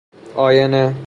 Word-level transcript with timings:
آینه 0.35 0.95